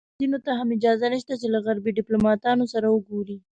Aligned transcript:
مجاهدینو 0.03 0.37
ته 0.45 0.51
هم 0.59 0.67
اجازه 0.77 1.07
نشته 1.13 1.33
چې 1.41 1.47
له 1.53 1.59
غربي 1.65 1.91
دیپلوماتانو 1.93 2.65
سره 2.73 2.87
وګوري. 2.89 3.37